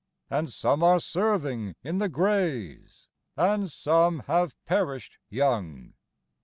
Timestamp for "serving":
0.99-1.75